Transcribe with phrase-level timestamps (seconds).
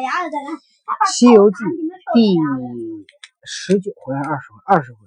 [1.12, 1.56] 《西游记》
[2.14, 2.36] 第
[3.44, 4.58] 十九回还是二十回？
[4.64, 4.98] 二十回。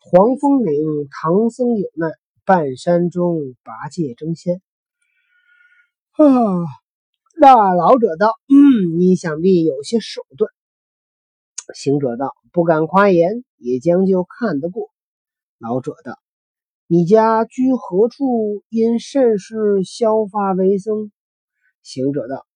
[0.00, 2.10] 黄风岭唐僧有难，
[2.46, 4.62] 半山中八戒争先。
[6.12, 6.24] 啊，
[7.38, 10.50] 那老者道：“嗯，你想必有些手段。”
[11.74, 14.90] 行者道：“不敢夸言，也将就看得过。”
[15.60, 16.18] 老者道
[16.88, 18.64] ：“你家居何处？
[18.70, 21.12] 因甚事削发为僧？”
[21.84, 22.47] 行者道。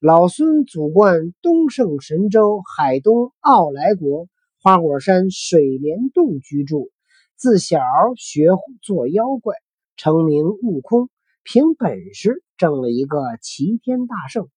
[0.00, 4.28] 老孙祖贯东胜神州海东傲来国
[4.62, 6.88] 花果山水帘洞居住，
[7.36, 7.80] 自小
[8.16, 8.46] 学
[8.80, 9.56] 做妖怪，
[9.98, 11.10] 成名悟空，
[11.44, 14.48] 凭本事挣了一个齐天大圣，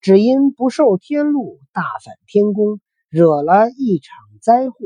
[0.00, 2.78] 只因不受天禄，大反天宫，
[3.10, 4.76] 惹了一场灾祸。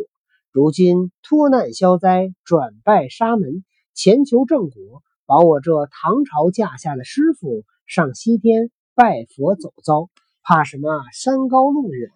[0.51, 8.71] 如今脱难消灾，转拜沙门，前求正果，保我这唐朝驾下的师傅上西天。
[8.97, 10.09] 拜佛走遭，
[10.43, 10.89] 怕什么？
[11.13, 12.11] 山高路远，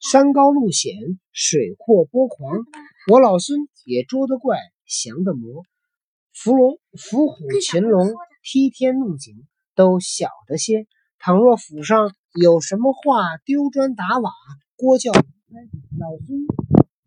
[0.00, 0.94] 山高路险，
[1.30, 2.64] 水阔波狂。
[3.12, 5.62] 我老孙也捉得怪，降得魔。
[6.32, 10.86] 伏龙、伏虎、擒龙，踢天弄井，都晓得些。
[11.18, 14.32] 倘若府上有什么话，丢砖打瓦，
[14.76, 16.46] 锅叫老孙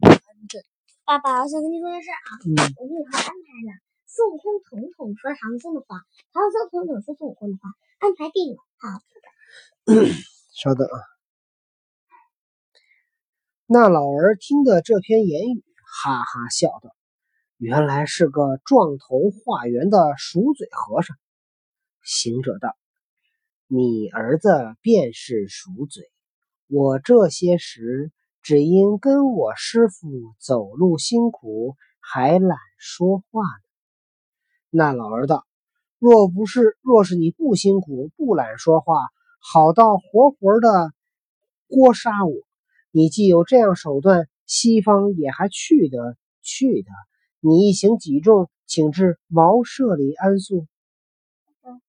[0.02, 0.62] 安镇。
[1.04, 2.30] 爸爸，我想跟你说件事啊。
[2.46, 2.54] 嗯。
[2.78, 3.74] 我给你安排了，
[4.06, 5.98] 孙悟空统统说唐僧的话，
[6.32, 8.60] 唐僧统统说孙悟空的话，安排定了。
[8.82, 8.88] 好，
[10.56, 10.98] 稍等啊。
[13.66, 16.96] 那老儿听的这篇言语，哈哈笑道
[17.60, 21.18] ：“原来是个撞头化圆的鼠嘴和尚。”
[22.02, 22.78] 行者道
[23.68, 26.10] ：“你儿子便是鼠嘴，
[26.68, 30.08] 我这些时只因跟我师傅
[30.40, 33.64] 走路辛苦，还懒说话呢。”
[34.72, 35.49] 那老儿道。
[36.00, 38.96] 若不是，若是你不辛苦，不懒说话，
[39.42, 40.94] 好到活活的
[41.68, 42.34] 锅杀我。
[42.92, 46.90] 你既有这样手段，西方也还去得去的。
[47.42, 50.66] 你一行几众，请至茅舍里安宿。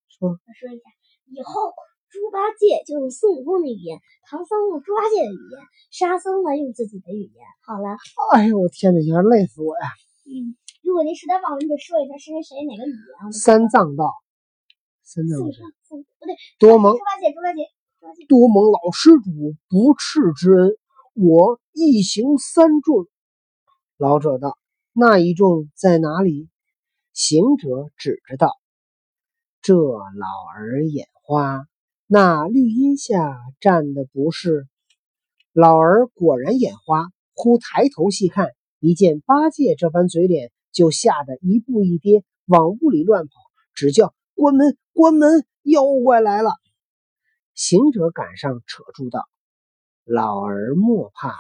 [0.08, 0.82] 说，我说一下，
[1.26, 1.70] 以后
[2.08, 5.60] 猪八戒就用孙悟空的语言，唐僧用猪八戒的语言，
[5.92, 7.46] 沙僧呢用自己的语言。
[7.64, 7.96] 好了。
[8.34, 9.86] 哎呦，我天哪，要累死我呀！
[10.26, 10.56] 嗯。
[10.90, 13.32] 如果您实在忘了，你得说一下是跟谁哪个语言。
[13.32, 14.10] 三藏道
[15.06, 17.62] ：“三藏不不对，多蒙猪八戒，猪八戒，
[18.00, 18.26] 猪八戒。
[18.26, 20.72] 多蒙老施主不斥之恩，
[21.14, 23.06] 我一行三众。”
[23.98, 24.58] 老者道
[24.92, 26.48] ：“那一众在哪里？”
[27.14, 28.50] 行者指着道
[29.62, 31.66] ：“这老儿眼花，
[32.08, 34.66] 那绿荫下站的不是？”
[35.54, 38.48] 老儿果然眼花，忽抬头细看，
[38.80, 40.50] 一见八戒这般嘴脸。
[40.72, 43.32] 就吓得一步一跌，往屋里乱跑，
[43.74, 46.52] 只叫关门关门，妖怪来了！
[47.54, 49.28] 行者赶上，扯住道
[50.04, 51.34] ：“老儿莫怕，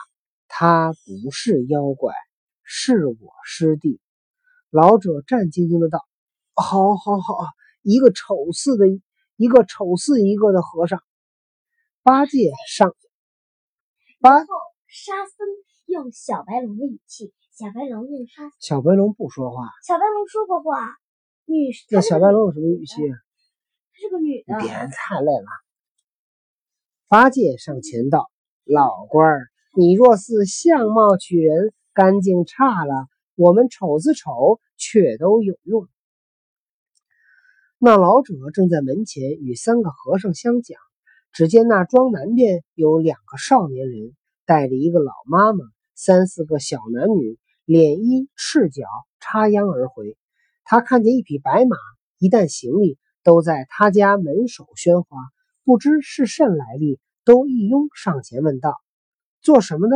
[0.48, 2.14] 他不是妖怪，
[2.62, 4.00] 是我师弟。”
[4.70, 6.06] 老者战兢兢的道
[6.54, 7.36] ：“好，好，好，
[7.82, 8.86] 一个丑似的，
[9.36, 11.02] 一个丑似一个的和尚。”
[12.02, 12.94] 八戒上，
[14.20, 15.46] 八沙僧
[15.86, 17.32] 用小白龙的语气。
[17.60, 19.68] 小白龙那他小白龙不说话。
[19.86, 20.96] 小白龙说过话，
[21.44, 21.70] 女。
[21.90, 22.94] 那小白龙有什么语气？
[22.96, 24.58] 她是个女的。
[24.60, 25.46] 别太累了。
[27.06, 28.30] 八戒上前道
[28.64, 35.86] ：“老官儿，你若是相貌取人，干净差了，我们丑字丑却都有用。”
[37.76, 40.80] 那老者正在门前与三个和尚相讲，
[41.30, 44.16] 只见那庄南边有两个少年人，
[44.46, 47.38] 带着一个老妈妈，三四个小男女。
[47.70, 48.82] 脸衣赤脚
[49.20, 50.18] 插秧而回，
[50.64, 51.76] 他看见一匹白马，
[52.18, 55.16] 一担行李，都在他家门首喧哗，
[55.62, 58.74] 不知是甚来历，都一拥上前问道
[59.40, 59.94] ：“做什么呢？”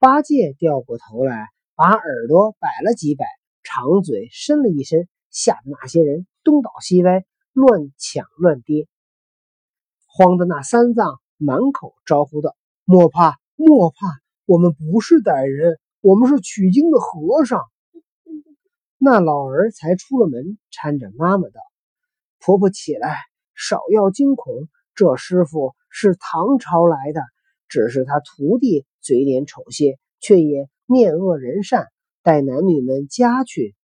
[0.00, 3.26] 八戒掉过头来，把耳朵摆了几摆，
[3.62, 8.88] 长嘴伸了一伸，吓得那些人东倒西歪，乱抢乱跌，
[10.08, 14.08] 慌得那三藏满口招呼道：“莫怕，莫怕，
[14.46, 17.62] 我们不是歹人。”我们是取经的和尚。
[18.98, 21.60] 那老儿才出了门，搀着妈妈道
[22.42, 23.16] ：“婆婆起来，
[23.54, 24.68] 少要惊恐。
[24.96, 27.22] 这师傅是唐朝来的，
[27.68, 31.86] 只是他徒弟嘴脸丑些，却也面恶人善，
[32.24, 33.76] 带男女们家去。”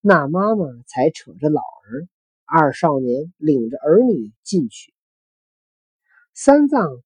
[0.00, 2.06] 那妈妈才扯着老儿，
[2.44, 4.94] 二少年领着儿女进去。
[6.34, 7.02] 三藏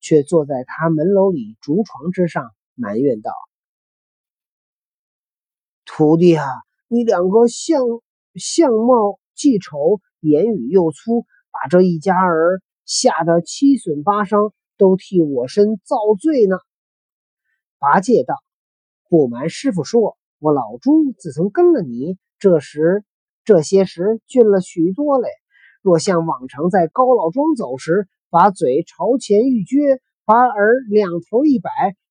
[0.00, 2.50] 却坐在他门楼里竹床之上。
[2.80, 3.32] 埋怨道
[5.84, 6.44] ：“徒弟啊，
[6.88, 7.80] 你两个相
[8.34, 16.56] 相貌既丑，言语又粗，把这一家儿吓得七损八伤，都替我身遭罪呢。
[17.78, 18.34] 八戒道
[19.08, 23.04] ：“不瞒师傅说，我老猪自从跟了你，这时
[23.44, 25.28] 这些时俊了许多嘞。
[25.82, 31.70] 若像往常在高老庄走时，把嘴朝前一撅，把耳两头一摆，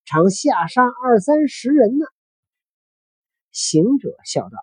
[0.10, 2.06] 常下杀二三十人呢。”
[3.54, 4.58] 行者笑道：“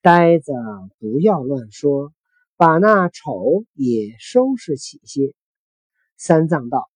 [0.00, 0.52] 呆子，
[0.98, 2.12] 不要乱说。”
[2.56, 5.34] 把那丑也收拾起些。
[6.16, 6.88] 三藏道：“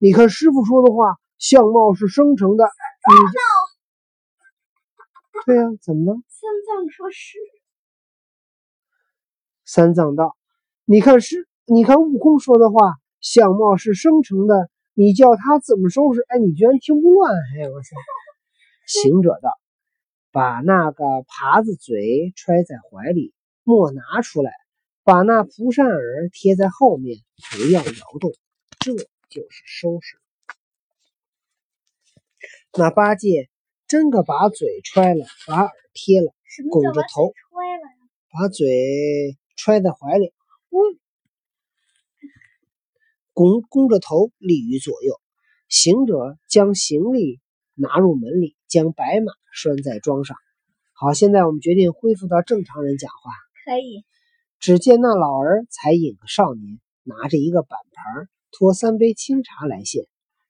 [0.00, 2.64] 你看师傅说的话，相貌是生成的。
[2.64, 3.14] 你
[5.44, 7.36] 对呀，怎么了？”三藏说是。
[9.66, 10.34] 三藏道
[10.86, 14.70] ：“你看师，你看悟空说的话，相貌是生成的。
[14.98, 16.24] 你叫他怎么收拾？
[16.26, 17.32] 哎，你居然听不乱！
[17.32, 17.96] 哎，我操！
[18.84, 19.52] ”行者道
[20.32, 24.50] ：“把那个耙子嘴揣在怀里，莫拿出来。”
[25.06, 27.16] 把那蒲扇耳贴在后面，
[27.52, 28.32] 不要摇动，
[28.80, 28.92] 这
[29.30, 30.18] 就是收拾。
[32.76, 33.48] 那八戒
[33.86, 36.34] 真个把嘴揣了，把耳贴了，
[36.70, 37.32] 拱着头，
[38.32, 40.34] 把嘴揣在怀里，
[40.68, 40.82] 拱
[43.68, 45.20] 弓着头立于左右。
[45.68, 47.40] 行者将行李
[47.74, 50.36] 拿入门里，将白马拴在桩上。
[50.92, 53.30] 好，现在我们决定恢复到正常人讲话，
[53.64, 54.04] 可以。
[54.58, 60.06] 只见那老儿才引个少年，拿着一个板盘，托三杯清茶来献。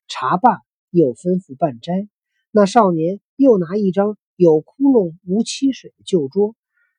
[0.06, 2.08] 茶罢，又吩咐半斋。
[2.50, 6.55] 那少年又拿一张有窟窿无漆水的旧桌，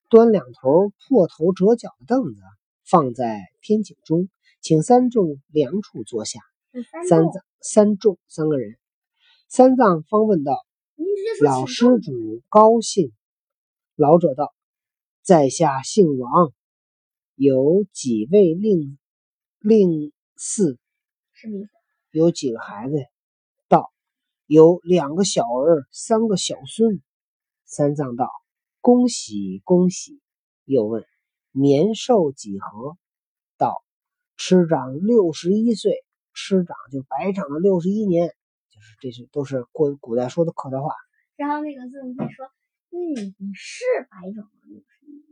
[0.09, 2.41] 端两头破头折角的凳子，
[2.85, 4.29] 放在天井中，
[4.61, 6.39] 请三众两处坐下。
[7.07, 8.77] 三藏、三众三个人。
[9.47, 10.53] 三藏方问道
[11.43, 13.11] ：“老施主高姓？”
[13.95, 14.53] 老者道
[15.23, 16.53] ：“在下姓王。”
[17.35, 18.99] 有几位令
[19.59, 20.77] 令嗣？
[21.31, 21.69] 什么意思？
[22.11, 22.95] 有几个孩子？
[23.67, 23.91] 道
[24.45, 27.01] 有两个小儿，三个小孙。
[27.65, 28.29] 三藏道
[28.81, 30.19] ：“恭喜恭喜！”
[30.65, 31.05] 又问
[31.51, 32.97] ：“年寿几何？”
[34.39, 35.91] 道：“吃长六十一岁。”
[36.31, 38.33] 师长就白长了六十一年，
[38.69, 40.93] 就是这是都是过古代说的客套话。
[41.35, 42.45] 然后那个孙悟空说
[42.91, 45.25] ：“嗯，你是白长了六十一年。”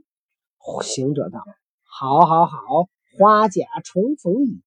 [0.83, 1.41] 行者道。
[1.83, 2.57] 好，好，好，
[3.17, 4.61] 花甲重逢矣。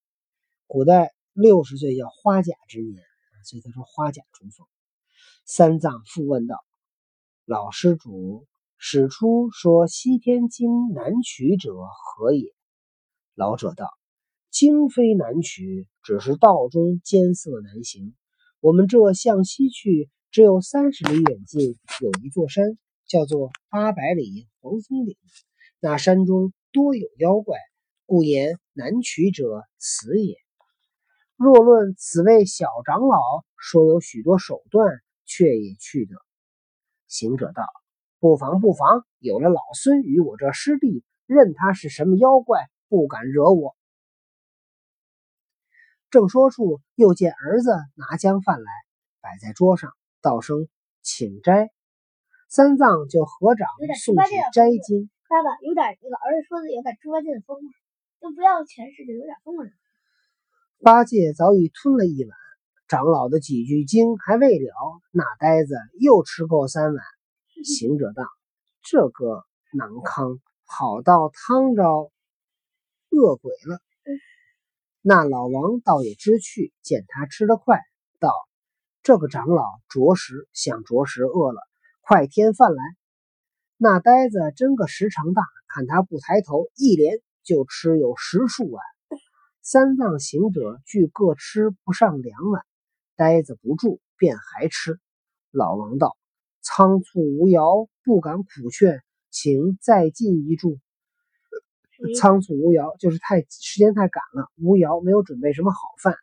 [0.65, 3.03] 古代六十岁叫花甲之年，
[3.45, 4.65] 所以他说花甲重逢。
[5.45, 6.57] 三藏复问道
[7.45, 8.47] ：“老施主，
[8.77, 12.51] 史出说西天经难取者何也？”
[13.35, 13.87] 老者道
[14.51, 18.13] ：“经非难取，只是道中艰涩难行。
[18.59, 22.77] 我们这向西去，只有三十里远近，有一座山，
[23.07, 25.17] 叫做八百里黄风岭。
[25.79, 27.57] 那山中。”多有妖怪，
[28.05, 30.37] 故言难取者此也。
[31.35, 34.87] 若论此位小长老，说有许多手段，
[35.25, 36.15] 却也去得。
[37.09, 37.63] 行者道
[38.21, 43.75] ：“不妨不妨，有了老孙与我这师弟，任他是什么妖怪，不敢惹我。”
[46.11, 48.69] 正说处，又见儿子拿将饭来，
[49.21, 50.67] 摆在桌上，道声
[51.01, 51.71] 请斋。
[52.49, 53.69] 三藏就合掌
[54.03, 55.09] 送去斋经。
[55.29, 57.63] 爸爸有点那个儿子说的有点猪八戒的风味，
[58.19, 59.71] 就不要全是，就有点风味。
[60.81, 62.37] 八戒早已吞了一碗，
[62.89, 64.73] 长老的几句经还未了，
[65.11, 67.05] 那呆子又吃够三碗。
[67.63, 68.25] 行者道
[68.83, 72.11] ：“这个囊康好到汤着
[73.11, 73.79] 饿鬼了。”
[75.03, 77.79] 那老王倒也知趣，见他吃得快，
[78.19, 78.31] 道
[79.01, 81.59] ：“这个长老着实想着实饿了，
[82.01, 82.83] 快添饭来。”
[83.77, 88.83] 那呆子真个时长大，看他不抬头，一连就吃有十数碗。
[89.63, 92.63] 三藏行者俱各吃不上两碗，
[93.15, 94.99] 呆子不住，便还吃。
[95.49, 96.15] 老王道
[96.61, 100.77] ：“仓促无肴，不敢苦劝，请再进一箸。”
[102.15, 106.15] 仓促无肴就是太时间太赶了，无肴没有准备什么好饭，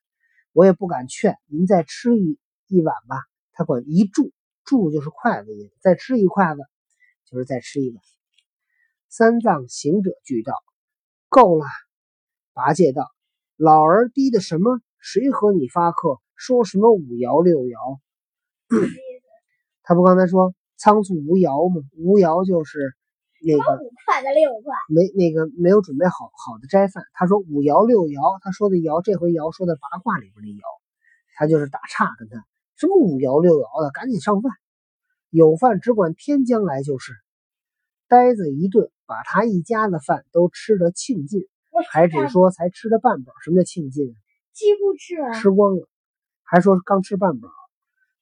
[0.52, 3.16] 我也不敢劝您再吃一一碗吧。
[3.52, 4.32] 他管一箸，
[4.64, 6.60] 箸就是筷子再吃一筷子。
[7.30, 8.02] 就是再吃一碗。
[9.10, 10.54] 三藏行者俱道
[11.28, 11.66] ：“够了。”
[12.56, 13.06] 八戒道
[13.54, 14.80] ：“老儿低的什么？
[14.98, 16.22] 谁和你发客？
[16.36, 17.98] 说什么五爻六爻？”
[19.84, 21.86] 他不刚才说仓促无肴吗？
[21.98, 22.96] 无肴就是
[23.42, 27.04] 那个五块的六块，没那个没有准备好好的斋饭。
[27.12, 30.62] 他说五爻六爻，他说的爻这回爻说的八卦里边的爻，
[31.36, 32.44] 他就是打岔跟他
[32.76, 34.52] 什么五爻六爻的，赶紧上饭。
[35.30, 37.12] 有饭只管天将来就是。
[38.08, 41.46] 呆子一顿，把他一家的饭都吃得庆尽。
[41.92, 43.32] 还只说才吃了半饱。
[43.44, 44.16] 什么叫庆尽？
[44.52, 45.86] 几乎吃完，吃光了，
[46.42, 47.48] 还说刚吃半饱，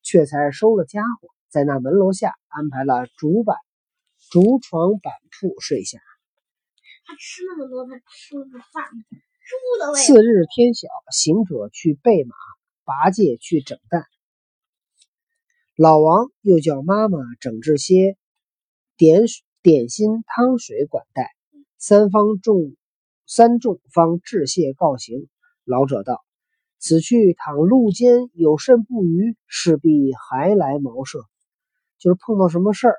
[0.02, 3.56] 却才收了家伙，在那门楼下安排了竹板、
[4.30, 5.98] 竹床板铺睡下。
[7.06, 10.00] 他吃那么多，他吃了个饭，猪的味。
[10.00, 12.34] 次日天晓，行者去备马，
[12.84, 14.04] 拔戒去整蛋。
[15.76, 18.16] 老王又叫妈妈整治些
[18.96, 19.22] 点
[19.62, 21.30] 点心、汤水管待。
[21.78, 22.74] 三方众
[23.26, 25.28] 三众方致谢告行。
[25.64, 26.24] 老者道
[26.80, 31.20] ：“此去倘路间有甚不愉，势必还来茅舍。
[31.98, 32.96] 就是碰到什么事儿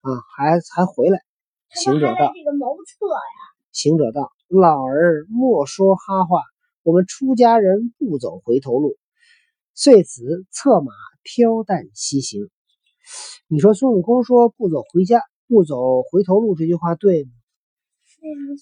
[0.00, 1.22] 啊，还还回来。”
[1.70, 3.40] 行者道：“这个谋策呀。”
[3.72, 6.42] 行者道：“老儿莫说哈话，
[6.82, 8.96] 我们出家人不走回头路。”
[9.74, 10.92] 遂此策马
[11.22, 12.50] 挑担西行。
[13.48, 17.30] 你说孙悟空说不走回家，不走回头路这句话对吗？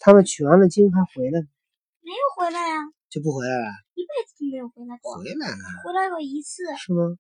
[0.01, 1.47] 他们取完了经还回来吗？
[2.03, 2.77] 没有回来呀，
[3.11, 3.67] 就不回来了。
[3.95, 5.17] 一辈子都没有回来过。
[5.17, 6.63] 回来了，回来过一次。
[6.79, 7.17] 是吗？